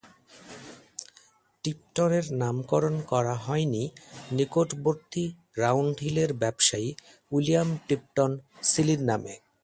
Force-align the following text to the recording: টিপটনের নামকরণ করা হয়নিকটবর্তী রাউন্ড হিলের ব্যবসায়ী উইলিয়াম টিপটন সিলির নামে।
টিপটনের 1.63 2.25
নামকরণ 2.41 2.95
করা 3.11 3.35
হয়নিকটবর্তী 3.45 5.25
রাউন্ড 5.57 5.95
হিলের 5.99 6.31
ব্যবসায়ী 6.33 6.89
উইলিয়াম 7.31 7.69
টিপটন 7.87 8.31
সিলির 8.69 9.01
নামে। 9.09 9.33